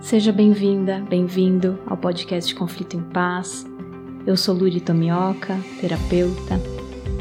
Seja 0.00 0.32
bem-vinda, 0.32 1.04
bem-vindo 1.10 1.78
ao 1.84 1.96
podcast 1.96 2.54
Conflito 2.54 2.96
em 2.96 3.02
Paz. 3.02 3.66
Eu 4.24 4.36
sou 4.36 4.54
Luri 4.54 4.80
Tomioka, 4.80 5.58
terapeuta, 5.80 6.54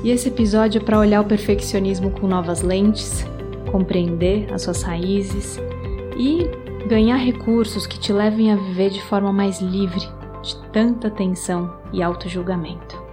e 0.03 0.11
esse 0.11 0.29
episódio 0.29 0.79
é 0.79 0.83
para 0.83 0.99
olhar 0.99 1.21
o 1.21 1.25
perfeccionismo 1.25 2.11
com 2.11 2.27
novas 2.27 2.61
lentes, 2.61 3.25
compreender 3.71 4.53
as 4.53 4.61
suas 4.61 4.83
raízes 4.83 5.57
e 6.17 6.45
ganhar 6.87 7.17
recursos 7.17 7.87
que 7.87 7.99
te 7.99 8.13
levem 8.13 8.51
a 8.51 8.55
viver 8.55 8.91
de 8.91 9.01
forma 9.01 9.33
mais 9.33 9.59
livre 9.59 10.07
de 10.43 10.55
tanta 10.71 11.09
tensão 11.09 11.81
e 11.91 12.03
auto-julgamento. 12.03 13.03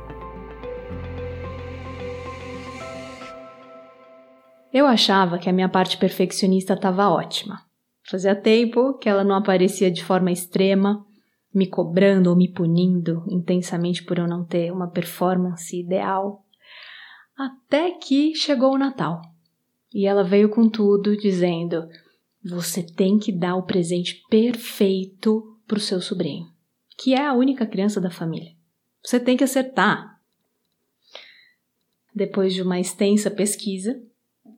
Eu 4.71 4.87
achava 4.87 5.39
que 5.39 5.49
a 5.49 5.53
minha 5.53 5.71
parte 5.71 5.97
perfeccionista 5.97 6.75
estava 6.75 7.09
ótima. 7.09 7.74
Fazia 8.09 8.35
tempo 8.35 8.99
que 8.99 9.09
ela 9.09 9.25
não 9.25 9.35
aparecia 9.35 9.91
de 9.91 10.05
forma 10.05 10.31
extrema, 10.31 11.07
me 11.53 11.67
cobrando 11.67 12.31
ou 12.31 12.37
me 12.37 12.49
punindo 12.49 13.25
intensamente 13.31 14.05
por 14.05 14.19
eu 14.19 14.27
não 14.27 14.45
ter 14.45 14.73
uma 14.73 14.91
performance 14.91 15.79
ideal. 15.79 16.45
Até 17.37 17.93
que 17.93 18.35
chegou 18.35 18.75
o 18.75 18.79
Natal. 18.79 19.23
E 19.93 20.07
ela 20.07 20.25
veio 20.25 20.49
com 20.51 20.69
tudo, 20.69 21.17
dizendo: 21.17 21.89
Você 22.45 22.83
tem 22.83 23.19
que 23.19 23.33
dar 23.33 23.57
o 23.57 23.63
presente 23.63 24.23
perfeito 24.29 25.57
para 25.67 25.79
o 25.79 25.81
seu 25.81 26.01
sobrinho, 26.01 26.47
que 26.99 27.15
é 27.15 27.25
a 27.25 27.33
única 27.33 27.67
criança 27.67 28.01
da 28.01 28.11
família. 28.11 28.53
Você 29.03 29.19
tem 29.21 29.37
que 29.37 29.45
acertar. 29.45 30.21
Depois 32.15 32.53
de 32.53 32.63
uma 32.63 32.79
extensa 32.79 33.31
pesquisa, 33.31 34.01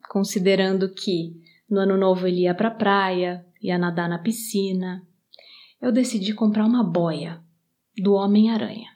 considerando 0.08 0.92
que 0.92 1.34
no 1.68 1.80
ano 1.80 1.96
novo 1.96 2.26
ele 2.26 2.42
ia 2.42 2.54
para 2.54 2.68
a 2.68 2.74
praia, 2.74 3.45
ia 3.62 3.78
nadar 3.78 4.08
na 4.08 4.18
piscina. 4.18 5.06
Eu 5.80 5.92
decidi 5.92 6.32
comprar 6.34 6.64
uma 6.64 6.84
boia 6.84 7.42
do 7.96 8.14
Homem-Aranha. 8.14 8.90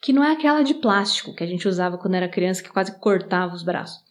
Que 0.00 0.12
não 0.12 0.24
é 0.24 0.32
aquela 0.32 0.62
de 0.62 0.74
plástico 0.74 1.34
que 1.34 1.44
a 1.44 1.46
gente 1.46 1.68
usava 1.68 1.98
quando 1.98 2.14
era 2.14 2.28
criança 2.28 2.62
que 2.62 2.70
quase 2.70 2.98
cortava 2.98 3.54
os 3.54 3.62
braços. 3.62 4.02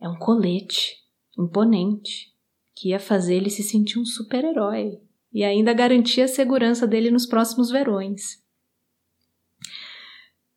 É 0.00 0.08
um 0.08 0.18
colete 0.18 0.96
imponente 1.38 2.32
que 2.74 2.90
ia 2.90 3.00
fazer 3.00 3.36
ele 3.36 3.50
se 3.50 3.62
sentir 3.62 3.98
um 3.98 4.04
super-herói 4.04 5.00
e 5.32 5.44
ainda 5.44 5.72
garantia 5.72 6.24
a 6.24 6.28
segurança 6.28 6.86
dele 6.86 7.10
nos 7.10 7.26
próximos 7.26 7.70
verões. 7.70 8.42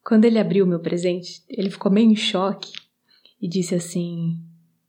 Quando 0.04 0.26
ele 0.26 0.40
abriu 0.40 0.66
meu 0.66 0.80
presente, 0.80 1.44
ele 1.48 1.70
ficou 1.70 1.92
meio 1.92 2.10
em 2.10 2.16
choque 2.16 2.72
e 3.42 3.48
disse 3.48 3.76
assim: 3.76 4.38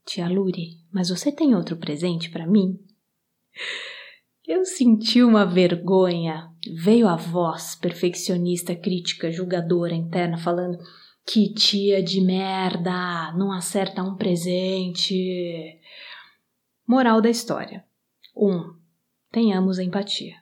Tia 0.05 0.27
Luri, 0.27 0.77
mas 0.91 1.09
você 1.09 1.31
tem 1.31 1.55
outro 1.55 1.77
presente 1.77 2.29
para 2.29 2.45
mim? 2.45 2.79
Eu 4.47 4.63
senti 4.63 5.23
uma 5.23 5.45
vergonha. 5.45 6.51
Veio 6.83 7.07
a 7.07 7.15
voz 7.15 7.75
perfeccionista, 7.75 8.75
crítica, 8.75 9.31
julgadora 9.31 9.95
interna 9.95 10.37
falando: 10.37 10.77
Que 11.25 11.51
tia 11.53 12.03
de 12.03 12.21
merda, 12.21 13.33
não 13.33 13.51
acerta 13.51 14.03
um 14.03 14.15
presente. 14.15 15.79
Moral 16.87 17.21
da 17.21 17.29
história: 17.29 17.83
1. 18.35 18.47
Um, 18.47 18.75
tenhamos 19.31 19.79
empatia. 19.79 20.35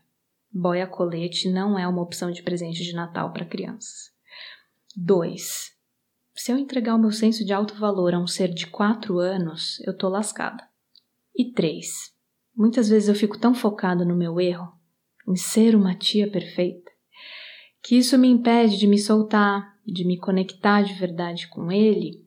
Boia 0.52 0.86
colete 0.86 1.50
não 1.50 1.80
é 1.80 1.88
uma 1.88 2.02
opção 2.02 2.30
de 2.30 2.44
presente 2.44 2.84
de 2.84 2.94
Natal 2.94 3.32
para 3.32 3.46
crianças. 3.46 4.12
2. 4.96 5.72
Se 6.36 6.52
eu 6.52 6.58
entregar 6.58 6.96
o 6.96 7.00
meu 7.00 7.12
senso 7.12 7.46
de 7.46 7.54
alto 7.54 7.76
valor 7.76 8.14
a 8.14 8.20
um 8.20 8.28
ser 8.28 8.54
de 8.54 8.68
4 8.68 9.18
anos, 9.18 9.80
eu 9.88 9.98
tô 9.98 10.10
lascada. 10.10 10.68
E 11.36 11.52
3. 11.52 12.13
Muitas 12.56 12.90
vezes 12.90 13.10
eu 13.10 13.16
fico 13.16 13.38
tão 13.38 13.54
focada 13.54 14.06
no 14.06 14.16
meu 14.16 14.40
erro, 14.40 14.72
em 15.28 15.36
ser 15.36 15.76
uma 15.76 15.96
tia 15.96 16.30
perfeita, 16.30 16.92
que 17.82 17.96
isso 17.96 18.18
me 18.18 18.28
impede 18.28 18.78
de 18.78 18.88
me 18.88 18.98
soltar, 18.98 19.78
de 19.86 20.06
me 20.06 20.18
conectar 20.18 20.82
de 20.82 20.94
verdade 20.94 21.48
com 21.48 21.72
ele 21.72 22.26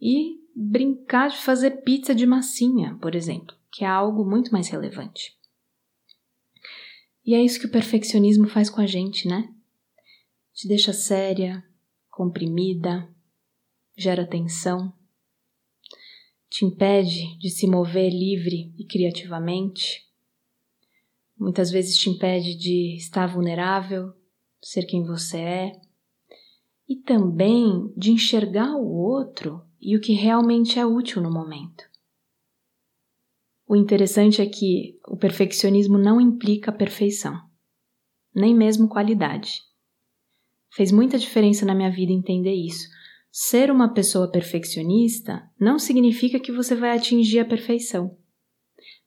e 0.00 0.40
brincar 0.54 1.28
de 1.28 1.38
fazer 1.38 1.82
pizza 1.82 2.14
de 2.14 2.26
massinha, 2.26 2.96
por 3.00 3.14
exemplo, 3.14 3.56
que 3.72 3.84
é 3.84 3.88
algo 3.88 4.24
muito 4.24 4.52
mais 4.52 4.68
relevante. 4.68 5.36
E 7.26 7.34
é 7.34 7.42
isso 7.42 7.58
que 7.58 7.66
o 7.66 7.70
perfeccionismo 7.70 8.46
faz 8.46 8.70
com 8.70 8.80
a 8.80 8.86
gente, 8.86 9.26
né? 9.26 9.52
Te 10.52 10.68
deixa 10.68 10.92
séria, 10.92 11.64
comprimida, 12.10 13.08
gera 13.96 14.26
tensão, 14.26 14.92
te 16.54 16.64
impede 16.64 17.36
de 17.36 17.50
se 17.50 17.66
mover 17.66 18.10
livre 18.10 18.72
e 18.78 18.86
criativamente, 18.86 20.06
muitas 21.36 21.68
vezes 21.68 21.98
te 21.98 22.08
impede 22.08 22.54
de 22.54 22.94
estar 22.94 23.26
vulnerável, 23.26 24.12
ser 24.62 24.86
quem 24.86 25.04
você 25.04 25.38
é, 25.38 25.72
e 26.88 26.94
também 26.94 27.92
de 27.96 28.12
enxergar 28.12 28.72
o 28.76 28.86
outro 28.86 29.64
e 29.80 29.96
o 29.96 30.00
que 30.00 30.12
realmente 30.12 30.78
é 30.78 30.86
útil 30.86 31.20
no 31.20 31.28
momento. 31.28 31.82
O 33.66 33.74
interessante 33.74 34.40
é 34.40 34.46
que 34.46 34.96
o 35.08 35.16
perfeccionismo 35.16 35.98
não 35.98 36.20
implica 36.20 36.70
perfeição, 36.70 37.36
nem 38.32 38.54
mesmo 38.54 38.88
qualidade. 38.88 39.60
Fez 40.70 40.92
muita 40.92 41.18
diferença 41.18 41.66
na 41.66 41.74
minha 41.74 41.90
vida 41.90 42.12
entender 42.12 42.54
isso, 42.54 42.88
Ser 43.36 43.68
uma 43.68 43.92
pessoa 43.92 44.30
perfeccionista 44.30 45.50
não 45.58 45.76
significa 45.76 46.38
que 46.38 46.52
você 46.52 46.72
vai 46.76 46.96
atingir 46.96 47.40
a 47.40 47.44
perfeição, 47.44 48.16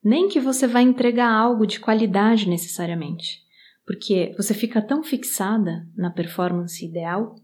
nem 0.03 0.27
que 0.27 0.38
você 0.38 0.67
vai 0.67 0.83
entregar 0.83 1.31
algo 1.31 1.65
de 1.65 1.79
qualidade 1.79 2.49
necessariamente, 2.49 3.41
porque 3.85 4.35
você 4.35 4.53
fica 4.53 4.81
tão 4.81 5.01
fixada 5.01 5.88
na 5.95 6.11
performance 6.11 6.85
ideal 6.85 7.35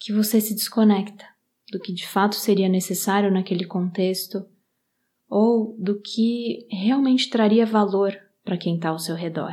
que 0.00 0.14
você 0.14 0.40
se 0.40 0.54
desconecta 0.54 1.26
do 1.70 1.78
que 1.78 1.92
de 1.92 2.08
fato 2.08 2.36
seria 2.36 2.70
necessário 2.70 3.30
naquele 3.30 3.66
contexto 3.66 4.46
ou 5.28 5.76
do 5.78 6.00
que 6.00 6.66
realmente 6.70 7.28
traria 7.28 7.66
valor 7.66 8.18
para 8.42 8.56
quem 8.56 8.76
está 8.76 8.88
ao 8.88 8.98
seu 8.98 9.14
redor. 9.14 9.52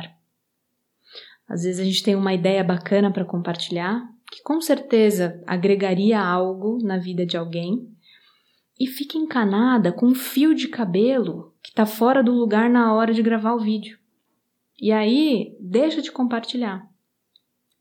Às 1.46 1.64
vezes 1.64 1.80
a 1.80 1.84
gente 1.84 2.02
tem 2.02 2.16
uma 2.16 2.32
ideia 2.32 2.64
bacana 2.64 3.12
para 3.12 3.26
compartilhar 3.26 4.10
que 4.32 4.42
com 4.42 4.62
certeza 4.62 5.42
agregaria 5.46 6.18
algo 6.18 6.82
na 6.82 6.96
vida 6.96 7.26
de 7.26 7.36
alguém, 7.36 7.86
e 8.80 8.86
fica 8.86 9.18
encanada 9.18 9.92
com 9.92 10.06
um 10.06 10.14
fio 10.14 10.54
de 10.54 10.68
cabelo 10.68 11.54
que 11.62 11.68
está 11.68 11.84
fora 11.84 12.24
do 12.24 12.32
lugar 12.32 12.70
na 12.70 12.94
hora 12.94 13.12
de 13.12 13.22
gravar 13.22 13.52
o 13.52 13.60
vídeo. 13.60 13.98
E 14.80 14.90
aí 14.90 15.54
deixa 15.60 16.00
de 16.00 16.10
compartilhar, 16.10 16.90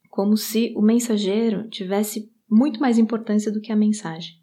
como 0.10 0.36
se 0.36 0.74
o 0.76 0.82
mensageiro 0.82 1.70
tivesse 1.70 2.30
muito 2.50 2.82
mais 2.82 2.98
importância 2.98 3.50
do 3.50 3.62
que 3.62 3.72
a 3.72 3.76
mensagem. 3.76 4.36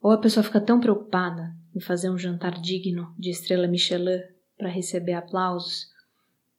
Ou 0.00 0.10
a 0.10 0.18
pessoa 0.18 0.42
fica 0.42 0.60
tão 0.60 0.80
preocupada 0.80 1.56
em 1.72 1.80
fazer 1.80 2.10
um 2.10 2.18
jantar 2.18 2.60
digno 2.60 3.14
de 3.16 3.30
estrela 3.30 3.68
Michelin 3.68 4.18
para 4.58 4.68
receber 4.68 5.12
aplausos 5.12 5.86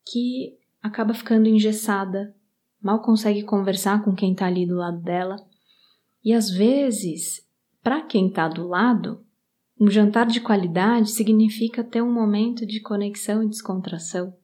que 0.09 0.57
acaba 0.81 1.13
ficando 1.13 1.49
engessada 1.49 2.33
mal 2.81 3.01
consegue 3.01 3.43
conversar 3.43 4.03
com 4.03 4.15
quem 4.15 4.31
está 4.31 4.47
ali 4.47 4.65
do 4.65 4.75
lado 4.75 4.99
dela. 5.01 5.35
E 6.23 6.33
às 6.33 6.49
vezes, 6.49 7.45
para 7.81 8.01
quem 8.01 8.27
está 8.27 8.47
do 8.47 8.67
lado, 8.67 9.25
um 9.79 9.89
jantar 9.89 10.25
de 10.25 10.41
qualidade 10.41 11.11
significa 11.11 11.83
ter 11.83 12.01
um 12.01 12.11
momento 12.11 12.65
de 12.65 12.81
conexão 12.81 13.43
e 13.43 13.49
descontração, 13.49 14.35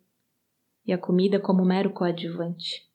e 0.86 0.94
a 0.94 0.98
comida 0.98 1.40
como 1.40 1.66
mero 1.66 1.92
coadjuvante. 1.92 2.88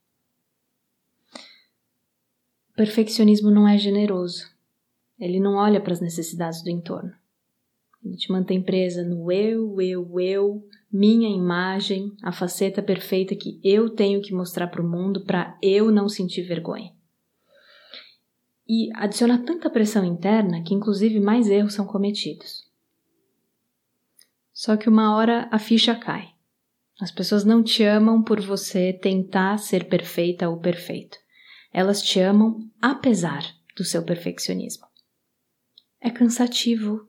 O 2.70 2.76
perfeccionismo 2.76 3.50
não 3.50 3.66
é 3.66 3.76
generoso. 3.76 4.48
Ele 5.18 5.40
não 5.40 5.54
olha 5.54 5.80
para 5.80 5.92
as 5.92 6.00
necessidades 6.00 6.62
do 6.62 6.70
entorno. 6.70 7.12
Ele 8.04 8.16
te 8.16 8.30
mantém 8.30 8.62
presa 8.62 9.04
no 9.04 9.30
eu, 9.30 9.80
eu, 9.80 10.20
eu, 10.20 10.64
minha 10.90 11.28
imagem, 11.28 12.12
a 12.22 12.32
faceta 12.32 12.82
perfeita 12.82 13.34
que 13.34 13.60
eu 13.62 13.90
tenho 13.90 14.22
que 14.22 14.32
mostrar 14.32 14.68
para 14.68 14.82
o 14.82 14.88
mundo 14.88 15.24
para 15.24 15.58
eu 15.62 15.90
não 15.90 16.08
sentir 16.08 16.42
vergonha. 16.42 16.92
E 18.66 18.90
adiciona 18.94 19.42
tanta 19.44 19.70
pressão 19.70 20.04
interna 20.04 20.62
que, 20.62 20.74
inclusive, 20.74 21.18
mais 21.18 21.48
erros 21.48 21.74
são 21.74 21.86
cometidos. 21.86 22.68
Só 24.52 24.76
que 24.76 24.88
uma 24.88 25.16
hora 25.16 25.48
a 25.50 25.58
ficha 25.58 25.94
cai. 25.94 26.30
As 27.00 27.12
pessoas 27.12 27.44
não 27.44 27.62
te 27.62 27.84
amam 27.84 28.22
por 28.22 28.40
você 28.40 28.92
tentar 28.92 29.56
ser 29.58 29.88
perfeita 29.88 30.48
ou 30.48 30.58
perfeito. 30.58 31.16
Elas 31.72 32.02
te 32.02 32.18
amam 32.18 32.58
apesar 32.80 33.42
do 33.76 33.84
seu 33.84 34.02
perfeccionismo. 34.02 34.86
É 36.00 36.10
cansativo, 36.10 37.06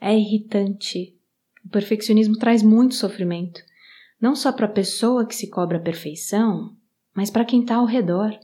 é 0.00 0.16
irritante. 0.16 1.16
O 1.64 1.68
perfeccionismo 1.68 2.36
traz 2.38 2.62
muito 2.62 2.94
sofrimento, 2.94 3.60
não 4.20 4.34
só 4.34 4.52
para 4.52 4.66
a 4.66 4.70
pessoa 4.70 5.26
que 5.26 5.34
se 5.34 5.48
cobra 5.48 5.78
a 5.78 5.82
perfeição, 5.82 6.76
mas 7.14 7.30
para 7.30 7.44
quem 7.44 7.60
está 7.60 7.76
ao 7.76 7.84
redor. 7.84 8.38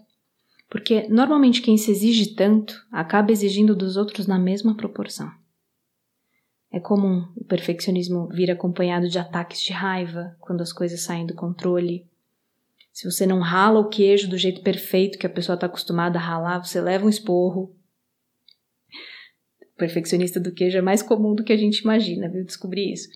Porque 0.68 1.06
normalmente 1.08 1.62
quem 1.62 1.76
se 1.76 1.90
exige 1.90 2.34
tanto 2.34 2.84
acaba 2.90 3.30
exigindo 3.32 3.74
dos 3.76 3.96
outros 3.96 4.26
na 4.26 4.38
mesma 4.38 4.76
proporção. 4.76 5.30
É 6.74 6.80
comum 6.80 7.28
o 7.36 7.44
perfeccionismo 7.44 8.26
vir 8.28 8.50
acompanhado 8.50 9.08
de 9.08 9.16
ataques 9.16 9.62
de 9.62 9.72
raiva 9.72 10.36
quando 10.40 10.60
as 10.60 10.72
coisas 10.72 11.02
saem 11.02 11.24
do 11.24 11.32
controle. 11.32 12.04
Se 12.92 13.08
você 13.08 13.24
não 13.24 13.38
rala 13.38 13.78
o 13.78 13.88
queijo 13.88 14.28
do 14.28 14.36
jeito 14.36 14.60
perfeito 14.60 15.16
que 15.16 15.26
a 15.26 15.30
pessoa 15.30 15.54
está 15.54 15.66
acostumada 15.66 16.18
a 16.18 16.22
ralar, 16.22 16.58
você 16.58 16.80
leva 16.80 17.06
um 17.06 17.08
esporro. 17.08 17.72
Perfeccionista 19.76 20.38
do 20.38 20.52
queijo 20.52 20.78
é 20.78 20.82
mais 20.82 21.02
comum 21.02 21.34
do 21.34 21.42
que 21.42 21.52
a 21.52 21.56
gente 21.56 21.78
imagina, 21.80 22.28
viu? 22.28 22.44
Descobri 22.44 22.92
isso. 22.92 23.08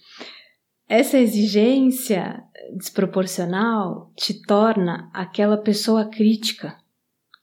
Essa 0.88 1.18
exigência 1.18 2.42
desproporcional 2.76 4.12
te 4.16 4.42
torna 4.42 5.10
aquela 5.12 5.56
pessoa 5.56 6.08
crítica 6.08 6.76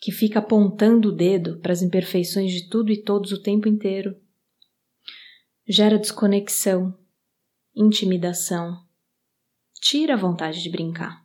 que 0.01 0.11
fica 0.11 0.39
apontando 0.39 1.09
o 1.09 1.11
dedo 1.11 1.59
para 1.59 1.71
as 1.71 1.81
imperfeições 1.81 2.51
de 2.51 2.69
tudo 2.69 2.91
e 2.91 3.01
todos 3.01 3.31
o 3.31 3.41
tempo 3.41 3.67
inteiro. 3.67 4.15
Gera 5.67 5.97
desconexão, 5.97 6.95
intimidação, 7.75 8.83
tira 9.81 10.13
a 10.13 10.17
vontade 10.17 10.61
de 10.61 10.69
brincar. 10.69 11.24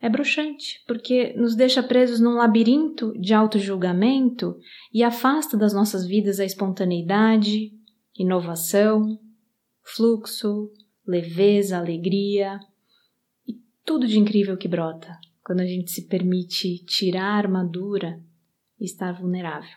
É 0.00 0.08
bruxante, 0.08 0.82
porque 0.86 1.34
nos 1.34 1.54
deixa 1.54 1.82
presos 1.82 2.20
num 2.20 2.34
labirinto 2.34 3.12
de 3.18 3.34
auto-julgamento 3.34 4.58
e 4.92 5.02
afasta 5.02 5.58
das 5.58 5.74
nossas 5.74 6.06
vidas 6.06 6.40
a 6.40 6.44
espontaneidade, 6.44 7.70
inovação, 8.18 9.20
fluxo, 9.82 10.72
leveza, 11.06 11.76
alegria 11.76 12.58
e 13.46 13.60
tudo 13.84 14.06
de 14.06 14.18
incrível 14.18 14.56
que 14.56 14.68
brota 14.68 15.18
quando 15.44 15.60
a 15.60 15.66
gente 15.66 15.90
se 15.90 16.06
permite 16.06 16.82
tirar 16.84 17.34
a 17.34 17.38
armadura 17.38 18.22
e 18.78 18.84
estar 18.84 19.12
vulnerável, 19.12 19.76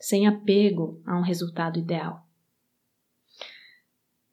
sem 0.00 0.26
apego 0.26 1.00
a 1.06 1.16
um 1.16 1.22
resultado 1.22 1.78
ideal. 1.78 2.26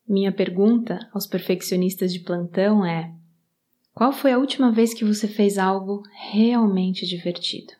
Minha 0.08 0.32
pergunta 0.32 0.98
aos 1.14 1.28
perfeccionistas 1.28 2.14
de 2.14 2.22
plantão 2.22 2.86
é: 2.86 3.14
qual 3.98 4.14
foi 4.14 4.32
a 4.32 4.38
última 4.38 4.72
vez 4.72 4.94
que 4.94 5.04
você 5.04 5.28
fez 5.28 5.58
algo 5.58 6.04
realmente 6.32 7.04
divertido? 7.08 7.74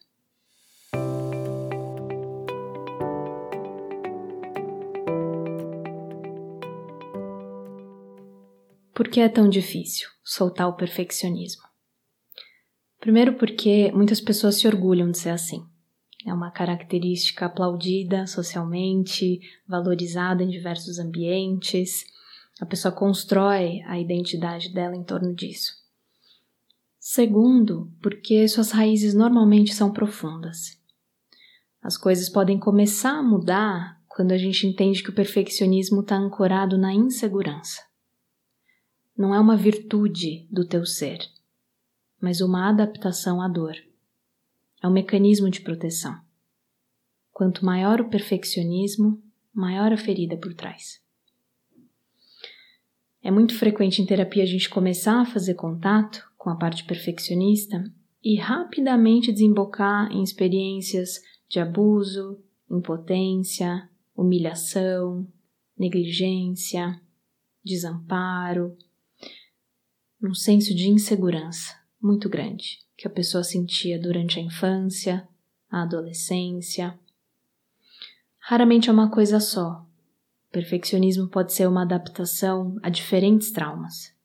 Por 8.96 9.08
que 9.10 9.20
é 9.20 9.30
tão 9.30 9.48
difícil 9.48 10.10
soltar 10.24 10.68
o 10.68 10.74
perfeccionismo? 10.74 11.62
Primeiro, 13.00 13.36
porque 13.36 13.92
muitas 13.92 14.20
pessoas 14.20 14.56
se 14.56 14.66
orgulham 14.66 15.12
de 15.12 15.20
ser 15.20 15.30
assim. 15.30 15.64
É 16.26 16.34
uma 16.34 16.50
característica 16.50 17.46
aplaudida 17.46 18.26
socialmente, 18.26 19.40
valorizada 19.68 20.42
em 20.42 20.50
diversos 20.50 20.98
ambientes. 20.98 22.04
A 22.60 22.66
pessoa 22.66 22.92
constrói 22.92 23.84
a 23.86 24.00
identidade 24.00 24.74
dela 24.74 24.96
em 24.96 25.04
torno 25.04 25.32
disso. 25.36 25.86
Segundo, 27.10 27.92
porque 28.02 28.48
suas 28.48 28.72
raízes 28.72 29.14
normalmente 29.14 29.74
são 29.74 29.92
profundas. 29.92 30.78
As 31.82 31.98
coisas 31.98 32.30
podem 32.30 32.60
começar 32.60 33.18
a 33.18 33.24
mudar 33.24 34.02
quando 34.08 34.32
a 34.32 34.38
gente 34.38 34.68
entende 34.68 35.02
que 35.02 35.10
o 35.10 35.16
perfeccionismo 35.16 36.02
está 36.02 36.18
ancorado 36.18 36.78
na 36.78 36.94
insegurança 36.94 37.88
não 39.18 39.34
é 39.34 39.40
uma 39.40 39.58
virtude 39.58 40.48
do 40.52 40.64
teu 40.64 40.86
ser, 40.86 41.18
mas 42.22 42.40
uma 42.40 42.70
adaptação 42.70 43.42
à 43.42 43.48
dor. 43.48 43.76
É 44.82 44.88
um 44.88 44.92
mecanismo 44.92 45.50
de 45.50 45.62
proteção. 45.62 46.16
Quanto 47.32 47.66
maior 47.66 48.00
o 48.00 48.10
perfeccionismo, 48.10 49.20
maior 49.52 49.92
a 49.92 49.98
ferida 49.98 50.38
por 50.38 50.54
trás. 50.54 51.02
É 53.24 53.32
muito 53.32 53.58
frequente 53.58 54.02
em 54.02 54.06
terapia 54.06 54.44
a 54.44 54.48
gente 54.48 54.70
começar 54.70 55.20
a 55.20 55.26
fazer 55.26 55.56
contato 55.56 56.32
com 56.38 56.50
a 56.50 56.56
parte 56.56 56.86
perfeccionista 56.86 57.84
e 58.24 58.36
rapidamente 58.36 59.32
desembocar 59.32 60.12
em 60.12 60.24
experiências 60.24 61.22
de 61.50 61.60
abuso, 61.60 62.40
impotência, 62.70 63.90
humilhação, 64.16 65.28
negligência, 65.78 67.00
desamparo, 67.64 68.78
num 70.20 70.34
senso 70.34 70.74
de 70.74 70.90
insegurança 70.90 71.76
muito 72.02 72.30
grande 72.30 72.80
que 72.98 73.08
a 73.08 73.12
pessoa 73.12 73.44
sentia 73.44 74.00
durante 74.00 74.40
a 74.40 74.42
infância, 74.42 75.28
a 75.70 75.84
adolescência. 75.84 76.98
Raramente 78.40 78.90
é 78.90 78.94
uma 78.94 79.12
coisa 79.12 79.40
só. 79.40 79.86
O 80.50 80.52
perfeccionismo 80.52 81.28
pode 81.28 81.54
ser 81.54 81.68
uma 81.68 81.84
adaptação 81.84 82.78
a 82.82 82.90
diferentes 82.90 83.52
traumas. 83.52 84.17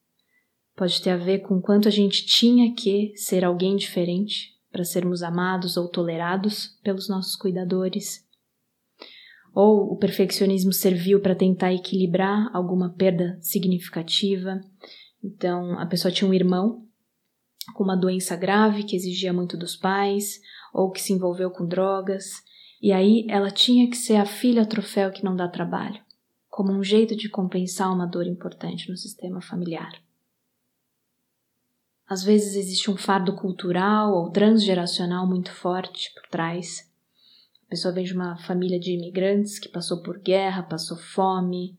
Pode 0.82 1.00
ter 1.00 1.10
a 1.10 1.16
ver 1.16 1.42
com 1.42 1.60
quanto 1.60 1.86
a 1.86 1.92
gente 1.92 2.26
tinha 2.26 2.74
que 2.74 3.12
ser 3.14 3.44
alguém 3.44 3.76
diferente 3.76 4.52
para 4.68 4.82
sermos 4.82 5.22
amados 5.22 5.76
ou 5.76 5.88
tolerados 5.88 6.76
pelos 6.82 7.08
nossos 7.08 7.36
cuidadores. 7.36 8.26
Ou 9.54 9.92
o 9.92 9.96
perfeccionismo 9.96 10.72
serviu 10.72 11.20
para 11.20 11.36
tentar 11.36 11.72
equilibrar 11.72 12.50
alguma 12.52 12.90
perda 12.90 13.38
significativa 13.40 14.60
então, 15.22 15.78
a 15.78 15.86
pessoa 15.86 16.10
tinha 16.10 16.28
um 16.28 16.34
irmão 16.34 16.84
com 17.74 17.84
uma 17.84 17.96
doença 17.96 18.34
grave 18.34 18.82
que 18.82 18.96
exigia 18.96 19.32
muito 19.32 19.56
dos 19.56 19.76
pais, 19.76 20.40
ou 20.74 20.90
que 20.90 21.00
se 21.00 21.12
envolveu 21.12 21.48
com 21.50 21.64
drogas, 21.64 22.42
e 22.82 22.90
aí 22.90 23.24
ela 23.28 23.52
tinha 23.52 23.88
que 23.88 23.96
ser 23.96 24.16
a 24.16 24.26
filha 24.26 24.66
troféu 24.66 25.12
que 25.12 25.24
não 25.24 25.36
dá 25.36 25.46
trabalho, 25.46 26.02
como 26.48 26.72
um 26.72 26.82
jeito 26.82 27.14
de 27.14 27.28
compensar 27.28 27.94
uma 27.94 28.04
dor 28.04 28.26
importante 28.26 28.90
no 28.90 28.96
sistema 28.96 29.40
familiar. 29.40 29.92
Às 32.12 32.22
vezes 32.22 32.56
existe 32.56 32.90
um 32.90 32.96
fardo 32.98 33.34
cultural 33.34 34.12
ou 34.12 34.30
transgeracional 34.30 35.26
muito 35.26 35.50
forte 35.50 36.12
por 36.12 36.28
trás. 36.28 36.86
A 37.66 37.70
pessoa 37.70 37.94
vem 37.94 38.04
de 38.04 38.12
uma 38.12 38.36
família 38.36 38.78
de 38.78 38.92
imigrantes 38.92 39.58
que 39.58 39.70
passou 39.70 40.02
por 40.02 40.18
guerra, 40.18 40.62
passou 40.62 40.98
fome, 40.98 41.74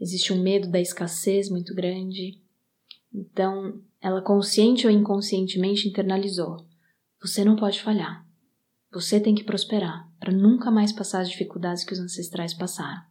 existe 0.00 0.32
um 0.32 0.42
medo 0.42 0.68
da 0.68 0.80
escassez 0.80 1.48
muito 1.48 1.72
grande. 1.72 2.42
Então, 3.14 3.80
ela 4.00 4.20
consciente 4.20 4.88
ou 4.88 4.92
inconscientemente 4.92 5.88
internalizou: 5.88 6.66
você 7.22 7.44
não 7.44 7.54
pode 7.54 7.80
falhar. 7.80 8.26
Você 8.92 9.20
tem 9.20 9.36
que 9.36 9.44
prosperar 9.44 10.10
para 10.18 10.32
nunca 10.32 10.68
mais 10.68 10.90
passar 10.90 11.20
as 11.20 11.30
dificuldades 11.30 11.84
que 11.84 11.92
os 11.92 12.00
ancestrais 12.00 12.52
passaram. 12.52 13.04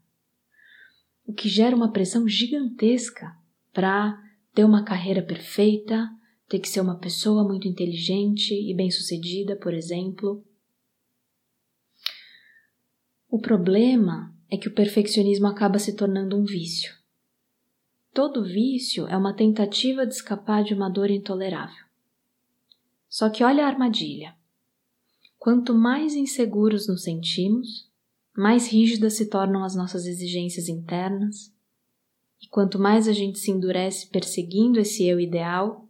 O 1.25 1.31
que 1.31 1.47
gera 1.47 1.73
uma 1.73 1.93
pressão 1.93 2.27
gigantesca 2.27 3.33
para 3.71 4.21
ter 4.53 4.65
uma 4.65 4.83
carreira 4.83 5.23
perfeita, 5.23 6.13
ter 6.47 6.59
que 6.59 6.69
ser 6.69 6.81
uma 6.81 6.99
pessoa 6.99 7.43
muito 7.43 7.67
inteligente 7.67 8.53
e 8.53 8.73
bem-sucedida, 8.73 9.55
por 9.55 9.73
exemplo. 9.73 10.45
O 13.29 13.39
problema 13.39 14.33
é 14.49 14.57
que 14.57 14.67
o 14.67 14.73
perfeccionismo 14.73 15.47
acaba 15.47 15.79
se 15.79 15.95
tornando 15.95 16.37
um 16.37 16.43
vício. 16.43 16.93
Todo 18.13 18.45
vício 18.45 19.07
é 19.07 19.17
uma 19.17 19.35
tentativa 19.35 20.05
de 20.05 20.13
escapar 20.13 20.63
de 20.63 20.73
uma 20.73 20.89
dor 20.89 21.09
intolerável. 21.09 21.85
Só 23.09 23.29
que 23.29 23.43
olha 23.43 23.65
a 23.65 23.67
armadilha. 23.67 24.35
Quanto 25.37 25.73
mais 25.73 26.15
inseguros 26.15 26.87
nos 26.87 27.03
sentimos, 27.03 27.89
mais 28.35 28.67
rígidas 28.67 29.13
se 29.13 29.29
tornam 29.29 29.63
as 29.63 29.75
nossas 29.75 30.05
exigências 30.05 30.67
internas, 30.67 31.53
e 32.41 32.47
quanto 32.47 32.77
mais 32.79 33.07
a 33.07 33.13
gente 33.13 33.39
se 33.39 33.51
endurece 33.51 34.07
perseguindo 34.07 34.79
esse 34.79 35.05
eu 35.05 35.19
ideal, 35.19 35.84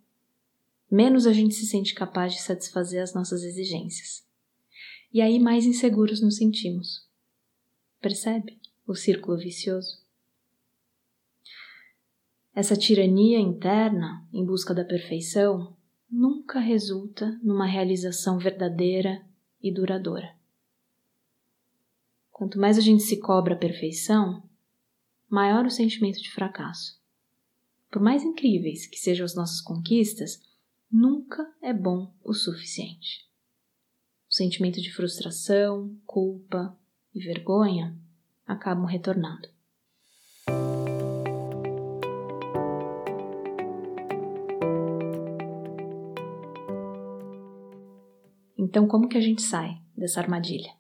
menos 0.96 1.28
a 1.28 1.34
gente 1.34 1.54
se 1.54 1.66
sente 1.66 1.94
capaz 1.94 2.34
de 2.34 2.42
satisfazer 2.42 3.04
as 3.04 3.14
nossas 3.14 3.44
exigências. 3.44 4.25
E 5.12 5.22
aí 5.22 5.38
mais 5.40 5.66
inseguros 5.66 6.22
nos 6.22 6.38
sentimos. 6.38 7.06
Percebe 8.00 8.60
o 8.88 8.96
círculo 8.96 9.38
vicioso? 9.38 10.04
Essa 12.54 12.78
tirania 12.78 13.40
interna 13.40 14.25
em 14.32 14.46
busca 14.46 14.74
da 14.74 14.86
perfeição 14.86 15.75
nunca 16.10 16.60
resulta 16.60 17.38
numa 17.44 17.66
realização 17.66 18.38
verdadeira 18.38 19.22
e 19.62 19.74
duradoura. 19.74 20.34
Quanto 22.32 22.58
mais 22.58 22.78
a 22.78 22.82
gente 22.82 23.04
se 23.04 23.20
cobra 23.20 23.56
a 23.56 23.58
perfeição, 23.58 24.44
maior 25.30 25.66
o 25.66 25.72
sentimento 25.72 26.22
de 26.22 26.32
fracasso. 26.32 27.02
Por 27.92 28.02
mais 28.02 28.24
incríveis 28.24 28.86
que 28.86 28.98
sejam 28.98 29.25
as 29.25 29.36
nossas 29.36 29.60
conquistas, 29.60 30.42
nunca 30.96 31.46
é 31.62 31.74
bom 31.74 32.16
o 32.24 32.34
suficiente. 32.34 33.25
O 34.30 34.34
sentimento 34.34 34.82
de 34.82 34.94
frustração, 34.94 35.94
culpa 36.06 36.74
e 37.14 37.20
vergonha 37.20 38.00
acabam 38.46 38.86
retornando. 38.86 39.50
Então, 48.58 48.88
como 48.88 49.10
que 49.10 49.18
a 49.18 49.22
gente 49.22 49.42
sai 49.42 49.78
dessa 49.98 50.22
armadilha? 50.22 50.74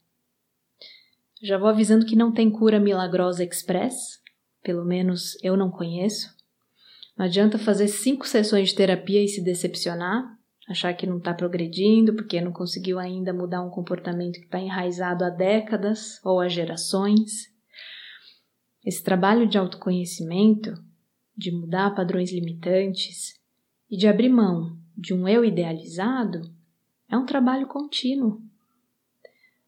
Já 1.43 1.57
vou 1.57 1.67
avisando 1.67 2.05
que 2.05 2.15
não 2.15 2.33
tem 2.33 2.49
cura 2.49 2.79
milagrosa 2.79 3.43
express. 3.43 4.23
pelo 4.63 4.85
menos 4.85 5.37
eu 5.43 5.57
não 5.57 5.69
conheço. 5.69 6.33
Não 7.17 7.25
adianta 7.25 7.57
fazer 7.57 7.87
cinco 7.87 8.27
sessões 8.27 8.69
de 8.69 8.75
terapia 8.75 9.23
e 9.23 9.27
se 9.27 9.41
decepcionar, 9.41 10.37
achar 10.67 10.93
que 10.93 11.07
não 11.07 11.17
está 11.17 11.33
progredindo 11.33 12.13
porque 12.13 12.41
não 12.41 12.51
conseguiu 12.51 12.99
ainda 12.99 13.33
mudar 13.33 13.63
um 13.63 13.69
comportamento 13.69 14.39
que 14.39 14.45
está 14.45 14.59
enraizado 14.59 15.23
há 15.23 15.29
décadas 15.29 16.19
ou 16.23 16.41
há 16.41 16.49
gerações. 16.49 17.53
Esse 18.83 19.01
trabalho 19.01 19.47
de 19.47 19.57
autoconhecimento, 19.57 20.73
de 21.37 21.51
mudar 21.51 21.95
padrões 21.95 22.33
limitantes 22.33 23.33
e 23.89 23.97
de 23.97 24.07
abrir 24.07 24.29
mão 24.29 24.77
de 24.97 25.13
um 25.13 25.27
eu 25.27 25.43
idealizado, 25.43 26.41
é 27.09 27.17
um 27.17 27.25
trabalho 27.25 27.67
contínuo. 27.67 28.41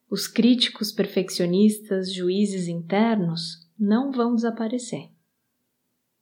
Os 0.10 0.28
críticos 0.28 0.92
perfeccionistas, 0.92 2.14
juízes 2.14 2.68
internos, 2.68 3.68
não 3.78 4.12
vão 4.12 4.36
desaparecer. 4.36 5.10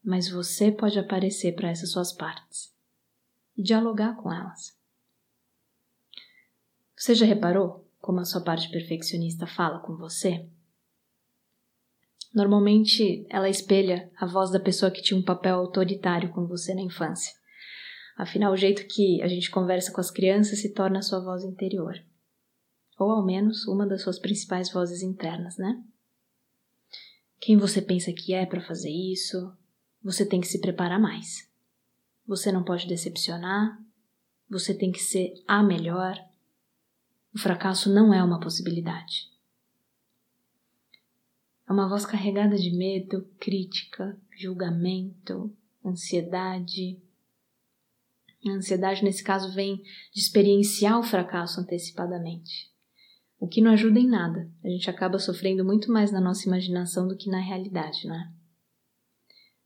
Mas 0.06 0.30
você 0.30 0.72
pode 0.72 1.00
aparecer 1.00 1.56
para 1.56 1.70
essas 1.70 1.90
suas 1.92 2.14
partes 2.14 2.72
e 3.58 3.64
dialogar 3.64 4.16
com 4.16 4.32
elas. 4.32 4.78
Você 6.96 7.16
já 7.16 7.26
reparou 7.26 7.90
como 8.00 8.20
a 8.20 8.26
sua 8.26 8.42
parte 8.42 8.70
perfeccionista 8.70 9.48
fala 9.48 9.80
com 9.80 9.98
você? 9.98 10.48
Normalmente 12.32 13.26
ela 13.30 13.50
espelha 13.50 14.12
a 14.16 14.28
voz 14.28 14.52
da 14.52 14.60
pessoa 14.60 14.92
que 14.92 15.02
tinha 15.02 15.20
um 15.20 15.24
papel 15.24 15.56
autoritário 15.56 16.30
com 16.30 16.46
você 16.46 16.76
na 16.76 16.82
infância. 16.82 17.34
Afinal, 18.16 18.54
o 18.54 18.58
jeito 18.58 18.86
que 18.88 19.22
a 19.24 19.28
gente 19.28 19.50
conversa 19.50 19.92
com 19.92 20.00
as 20.00 20.12
crianças 20.12 20.60
se 20.60 20.72
torna 20.72 21.00
a 21.00 21.02
sua 21.02 21.20
voz 21.20 21.44
interior. 21.44 21.96
Ou 23.00 23.10
ao 23.10 23.26
menos 23.26 23.68
uma 23.68 23.88
das 23.88 24.04
suas 24.04 24.20
principais 24.20 24.72
vozes 24.72 25.02
internas, 25.02 25.58
né? 25.58 25.84
Quem 27.40 27.58
você 27.58 27.82
pensa 27.82 28.14
que 28.14 28.34
é 28.34 28.46
para 28.46 28.62
fazer 28.62 28.92
isso? 28.92 29.52
Você 30.06 30.24
tem 30.24 30.40
que 30.40 30.48
se 30.48 30.62
preparar 30.62 31.00
mais. 31.00 31.50
Você 32.28 32.52
não 32.52 32.64
pode 32.64 32.88
decepcionar. 32.88 33.76
Você 34.48 34.72
tem 34.72 34.92
que 34.92 35.00
ser 35.00 35.34
a 35.48 35.64
melhor. 35.64 36.16
O 37.34 37.40
fracasso 37.40 37.92
não 37.92 38.14
é 38.14 38.24
uma 38.24 38.40
possibilidade. 38.40 39.32
É 41.68 41.74
uma 41.74 41.90
voz 41.90 42.06
carregada 42.06 42.56
de 42.56 42.70
medo, 42.70 43.28
crítica, 43.40 44.16
julgamento, 44.38 45.52
ansiedade. 45.84 47.02
A 48.46 48.52
ansiedade, 48.52 49.04
nesse 49.04 49.24
caso, 49.24 49.52
vem 49.56 49.78
de 50.14 50.22
experienciar 50.22 51.00
o 51.00 51.04
fracasso 51.04 51.60
antecipadamente. 51.60 52.72
O 53.40 53.48
que 53.48 53.60
não 53.60 53.72
ajuda 53.72 54.00
em 54.00 54.08
nada. 54.08 54.48
A 54.64 54.70
gente 54.70 54.88
acaba 54.88 55.18
sofrendo 55.18 55.66
muito 55.66 55.92
mais 55.92 56.12
na 56.12 56.22
nossa 56.22 56.48
imaginação 56.48 57.08
do 57.08 57.18
que 57.18 57.28
na 57.28 57.40
realidade, 57.40 58.08
não 58.08 58.14
é? 58.14 58.45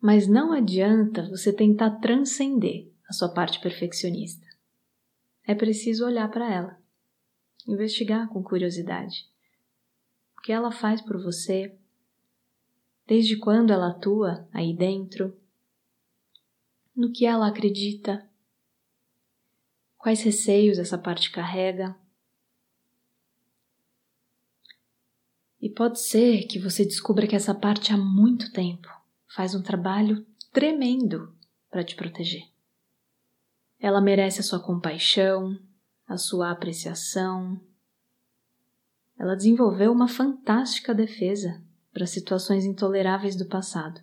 Mas 0.01 0.27
não 0.27 0.53
adianta 0.53 1.27
você 1.29 1.51
tentar 1.51 1.99
transcender 1.99 2.89
a 3.07 3.11
sua 3.11 3.33
parte 3.33 3.59
perfeccionista. 3.59 4.47
É 5.43 5.53
preciso 5.53 6.05
olhar 6.05 6.29
para 6.31 6.49
ela, 6.49 6.81
investigar 7.67 8.29
com 8.29 8.41
curiosidade. 8.41 9.27
O 10.37 10.41
que 10.41 10.53
ela 10.53 10.71
faz 10.71 11.01
por 11.01 11.21
você? 11.21 11.75
Desde 13.05 13.35
quando 13.35 13.73
ela 13.73 13.89
atua 13.89 14.47
aí 14.53 14.73
dentro? 14.73 15.37
No 16.95 17.11
que 17.11 17.25
ela 17.25 17.47
acredita? 17.47 18.25
Quais 19.97 20.21
receios 20.21 20.79
essa 20.79 20.97
parte 20.97 21.29
carrega? 21.29 21.93
E 25.61 25.69
pode 25.69 25.99
ser 25.99 26.43
que 26.47 26.57
você 26.57 26.85
descubra 26.85 27.27
que 27.27 27.35
essa 27.35 27.53
parte 27.53 27.91
há 27.91 27.97
muito 27.97 28.53
tempo 28.53 28.98
faz 29.33 29.55
um 29.55 29.61
trabalho 29.61 30.25
tremendo 30.51 31.33
para 31.69 31.83
te 31.83 31.95
proteger. 31.95 32.43
Ela 33.79 34.01
merece 34.01 34.41
a 34.41 34.43
sua 34.43 34.59
compaixão, 34.59 35.57
a 36.07 36.17
sua 36.17 36.51
apreciação. 36.51 37.59
Ela 39.17 39.35
desenvolveu 39.35 39.91
uma 39.91 40.07
fantástica 40.07 40.93
defesa 40.93 41.63
para 41.93 42.05
situações 42.05 42.65
intoleráveis 42.65 43.35
do 43.35 43.45
passado 43.45 44.01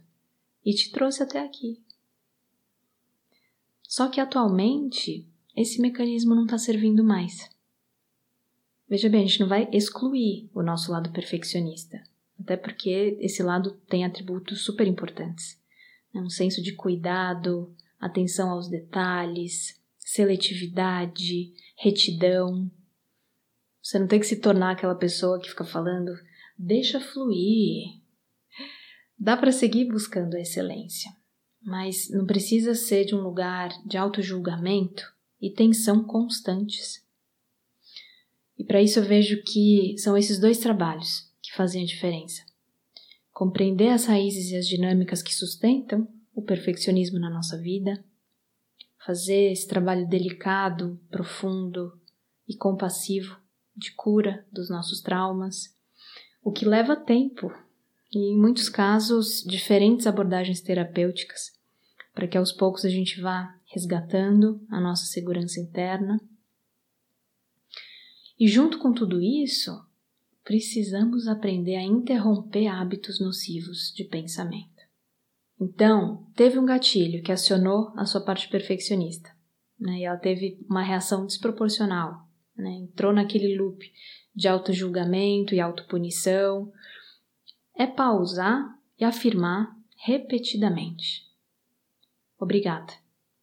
e 0.65 0.73
te 0.73 0.91
trouxe 0.91 1.23
até 1.23 1.41
aqui. 1.45 1.83
Só 3.83 4.09
que 4.09 4.21
atualmente 4.21 5.29
esse 5.55 5.81
mecanismo 5.81 6.35
não 6.35 6.45
está 6.45 6.59
servindo 6.59 7.05
mais. 7.05 7.49
Veja 8.89 9.09
bem, 9.09 9.25
a 9.25 9.27
gente 9.27 9.41
não 9.41 9.49
vai 9.49 9.69
excluir 9.73 10.51
o 10.55 10.63
nosso 10.63 10.93
lado 10.93 11.11
perfeccionista, 11.11 12.03
até 12.39 12.57
porque 12.57 13.17
esse 13.21 13.43
lado 13.43 13.73
tem 13.89 14.05
atributos 14.05 14.63
super 14.63 14.87
importantes. 14.87 15.61
Né? 16.15 16.21
Um 16.21 16.29
senso 16.29 16.63
de 16.63 16.73
cuidado, 16.73 17.75
atenção 17.99 18.51
aos 18.51 18.69
detalhes, 18.69 19.81
seletividade, 19.99 21.53
retidão. 21.79 22.71
Você 23.83 23.99
não 23.99 24.07
tem 24.07 24.21
que 24.21 24.27
se 24.27 24.37
tornar 24.37 24.73
aquela 24.73 24.95
pessoa 24.95 25.41
que 25.41 25.49
fica 25.49 25.65
falando, 25.65 26.13
deixa 26.59 27.01
fluir. 27.01 28.01
Dá 29.19 29.37
para 29.37 29.53
seguir 29.53 29.87
buscando 29.87 30.35
a 30.35 30.41
excelência, 30.41 31.11
mas 31.63 32.11
não 32.11 32.27
precisa 32.27 32.75
ser 32.75 33.07
de 33.07 33.15
um 33.15 33.23
lugar 33.23 33.71
de 33.87 33.97
auto-julgamento 33.97 35.11
e 35.41 35.51
tensão 35.51 36.05
constantes. 36.05 37.03
E 38.59 38.65
para 38.65 38.83
isso 38.83 38.99
eu 38.99 39.05
vejo 39.05 39.43
que 39.43 39.97
são 39.99 40.17
esses 40.17 40.39
dois 40.39 40.59
trabalhos 40.59 41.27
fazem 41.57 41.83
a 41.83 41.87
diferença. 41.87 42.43
Compreender 43.33 43.89
as 43.89 44.05
raízes 44.05 44.51
e 44.51 44.57
as 44.57 44.67
dinâmicas 44.67 45.23
que 45.23 45.35
sustentam 45.35 46.07
o 46.35 46.43
perfeccionismo 46.43 47.19
na 47.19 47.31
nossa 47.31 47.59
vida, 47.59 48.05
fazer 49.05 49.53
esse 49.53 49.67
trabalho 49.67 50.07
delicado, 50.07 51.01
profundo 51.11 51.99
e 52.47 52.55
compassivo 52.55 53.41
de 53.75 53.93
cura 53.93 54.47
dos 54.53 54.69
nossos 54.69 55.01
traumas, 55.01 55.75
o 56.43 56.53
que 56.53 56.67
leva 56.67 56.95
tempo 56.95 57.51
e, 58.13 58.33
em 58.33 58.39
muitos 58.39 58.69
casos, 58.69 59.43
diferentes 59.43 60.07
abordagens 60.07 60.61
terapêuticas, 60.61 61.53
para 62.15 62.29
que 62.29 62.37
aos 62.37 62.53
poucos 62.53 62.85
a 62.85 62.89
gente 62.89 63.21
vá 63.21 63.59
resgatando 63.67 64.65
a 64.71 64.81
nossa 64.81 65.07
segurança 65.07 65.61
interna. 65.61 66.21
E 68.39 68.47
junto 68.47 68.79
com 68.79 68.93
tudo 68.93 69.21
isso, 69.21 69.86
precisamos 70.47 71.27
aprender 71.27 71.75
a 71.75 71.83
interromper 71.83 72.69
hábitos 72.69 73.21
nocivos 73.21 73.93
de 73.93 74.05
pensamento. 74.05 74.81
Então, 75.61 76.31
teve 76.37 76.57
um 76.57 76.65
gatilho 76.65 77.21
que 77.21 77.33
acionou 77.33 77.93
a 77.97 78.07
sua 78.07 78.21
parte 78.21 78.49
perfeccionista, 78.49 79.29
né? 79.79 79.99
E 79.99 80.05
ela 80.05 80.17
teve 80.17 80.65
uma 80.71 80.85
reação 80.85 81.27
desproporcional, 81.27 82.29
né? 82.57 82.71
Entrou 82.77 83.13
naquele 83.13 83.59
loop 83.59 83.93
de 84.33 84.47
auto-julgamento 84.47 85.53
e 85.53 85.59
autopunição. 85.59 86.73
É 87.77 87.85
pausar 87.85 88.79
e 89.01 89.05
afirmar 89.05 89.77
repetidamente: 90.05 91.23
Obrigada 92.39 92.93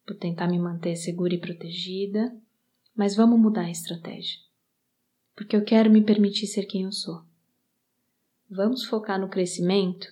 por 0.06 0.16
tentar 0.16 0.48
me 0.48 0.58
manter 0.58 0.96
segura 0.96 1.34
e 1.34 1.40
protegida, 1.40 2.34
mas 2.96 3.14
vamos 3.14 3.38
mudar 3.38 3.66
a 3.66 3.72
estratégia. 3.72 4.53
Porque 5.36 5.56
eu 5.56 5.64
quero 5.64 5.90
me 5.90 6.04
permitir 6.04 6.48
ser 6.48 6.66
quem 6.66 6.84
eu 6.84 6.92
sou. 6.92 7.24
Vamos 8.50 8.86
focar 8.86 9.20
no 9.20 9.30
crescimento 9.30 10.08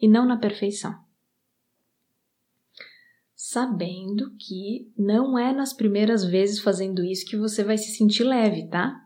e 0.00 0.08
não 0.08 0.26
na 0.26 0.36
perfeição. 0.36 0.94
Sabendo 3.34 4.34
que 4.36 4.92
não 4.96 5.38
é 5.38 5.52
nas 5.52 5.72
primeiras 5.72 6.24
vezes 6.24 6.60
fazendo 6.60 7.04
isso 7.04 7.26
que 7.26 7.36
você 7.36 7.62
vai 7.62 7.76
se 7.76 7.90
sentir 7.90 8.24
leve, 8.24 8.68
tá? 8.68 9.04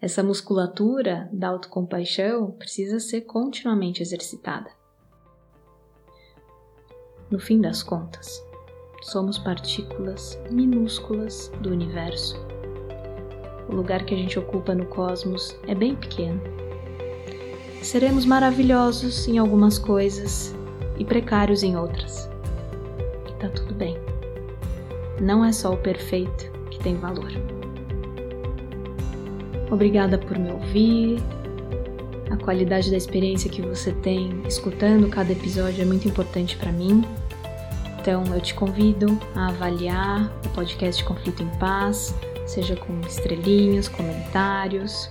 Essa 0.00 0.22
musculatura 0.22 1.28
da 1.32 1.48
autocompaixão 1.48 2.52
precisa 2.52 3.00
ser 3.00 3.22
continuamente 3.22 4.00
exercitada. 4.00 4.70
No 7.30 7.38
fim 7.38 7.60
das 7.60 7.82
contas, 7.82 8.42
somos 9.02 9.38
partículas 9.38 10.38
minúsculas 10.50 11.48
do 11.60 11.70
universo. 11.70 12.36
O 13.68 13.74
lugar 13.74 14.04
que 14.04 14.14
a 14.14 14.16
gente 14.16 14.38
ocupa 14.38 14.74
no 14.74 14.86
cosmos 14.86 15.56
é 15.66 15.74
bem 15.74 15.94
pequeno. 15.94 16.40
Seremos 17.82 18.24
maravilhosos 18.24 19.28
em 19.28 19.38
algumas 19.38 19.78
coisas 19.78 20.54
e 20.98 21.04
precários 21.04 21.62
em 21.62 21.76
outras. 21.76 22.28
E 23.28 23.32
tá 23.34 23.48
tudo 23.48 23.74
bem. 23.74 23.96
Não 25.20 25.44
é 25.44 25.52
só 25.52 25.72
o 25.72 25.76
perfeito 25.76 26.50
que 26.70 26.78
tem 26.78 26.96
valor. 26.96 27.30
Obrigada 29.70 30.16
por 30.16 30.38
me 30.38 30.50
ouvir. 30.50 31.22
A 32.30 32.36
qualidade 32.36 32.90
da 32.90 32.96
experiência 32.96 33.50
que 33.50 33.62
você 33.62 33.92
tem 33.92 34.42
escutando 34.46 35.08
cada 35.08 35.32
episódio 35.32 35.82
é 35.82 35.84
muito 35.84 36.08
importante 36.08 36.56
para 36.56 36.72
mim. 36.72 37.04
Então 38.00 38.24
eu 38.34 38.40
te 38.40 38.54
convido 38.54 39.18
a 39.34 39.48
avaliar 39.48 40.32
o 40.46 40.48
podcast 40.50 41.04
Conflito 41.04 41.42
em 41.42 41.48
Paz, 41.58 42.14
seja 42.48 42.74
com 42.74 42.98
estrelinhas, 43.00 43.88
comentários. 43.88 45.10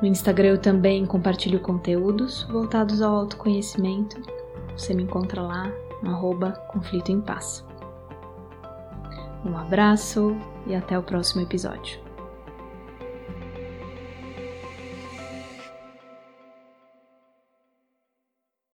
No 0.00 0.08
Instagram 0.08 0.48
eu 0.48 0.58
também 0.58 1.04
compartilho 1.04 1.60
conteúdos 1.60 2.44
voltados 2.44 3.02
ao 3.02 3.14
autoconhecimento. 3.14 4.20
você 4.76 4.94
me 4.94 5.02
encontra 5.02 5.42
lá 5.42 5.70
no 6.02 6.12
Conflito 6.68 7.12
em 7.12 7.20
Paz. 7.20 7.64
Um 9.44 9.56
abraço 9.56 10.36
e 10.66 10.74
até 10.74 10.98
o 10.98 11.02
próximo 11.02 11.42
episódio. 11.42 12.01